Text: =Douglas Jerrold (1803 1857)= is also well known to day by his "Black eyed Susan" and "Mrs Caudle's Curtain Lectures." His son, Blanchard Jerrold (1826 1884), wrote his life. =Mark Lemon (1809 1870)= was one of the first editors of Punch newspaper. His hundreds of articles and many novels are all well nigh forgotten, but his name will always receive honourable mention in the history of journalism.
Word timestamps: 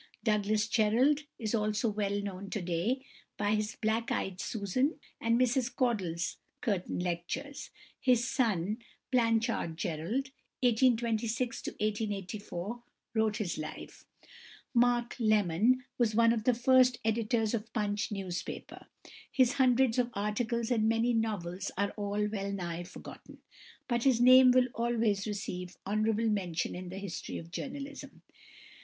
=Douglas 0.23 0.67
Jerrold 0.67 1.27
(1803 1.37 1.37
1857)= 1.37 1.37
is 1.43 1.53
also 1.53 1.89
well 1.91 2.21
known 2.21 2.49
to 2.49 2.59
day 2.59 3.05
by 3.37 3.53
his 3.53 3.75
"Black 3.75 4.11
eyed 4.11 4.41
Susan" 4.41 4.99
and 5.21 5.39
"Mrs 5.39 5.75
Caudle's 5.75 6.37
Curtain 6.61 6.97
Lectures." 6.97 7.69
His 7.99 8.27
son, 8.27 8.79
Blanchard 9.11 9.77
Jerrold 9.77 10.31
(1826 10.61 11.67
1884), 11.67 12.81
wrote 13.13 13.37
his 13.37 13.59
life. 13.59 14.03
=Mark 14.73 15.15
Lemon 15.19 15.83
(1809 15.97 15.97
1870)= 15.99 15.99
was 15.99 16.15
one 16.15 16.33
of 16.33 16.45
the 16.45 16.55
first 16.59 16.97
editors 17.05 17.53
of 17.53 17.71
Punch 17.71 18.11
newspaper. 18.11 18.87
His 19.31 19.53
hundreds 19.53 19.99
of 19.99 20.09
articles 20.15 20.71
and 20.71 20.89
many 20.89 21.13
novels 21.13 21.69
are 21.77 21.91
all 21.91 22.25
well 22.27 22.51
nigh 22.51 22.81
forgotten, 22.83 23.37
but 23.87 24.05
his 24.05 24.19
name 24.19 24.49
will 24.49 24.69
always 24.73 25.27
receive 25.27 25.77
honourable 25.85 26.27
mention 26.27 26.73
in 26.73 26.89
the 26.89 26.97
history 26.97 27.37
of 27.37 27.51
journalism. 27.51 28.23